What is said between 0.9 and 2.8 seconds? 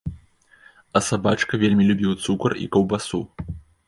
А сабачка вельмі любіў цукар і